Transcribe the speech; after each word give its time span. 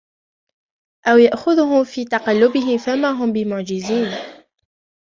أَوْ 1.07 1.17
يَأْخُذَهُمْ 1.17 1.83
فِي 1.83 2.05
تَقَلُّبِهِمْ 2.05 2.77
فَمَا 2.77 3.11
هُمْ 3.11 3.33
بِمُعْجِزِينَ 3.33 4.11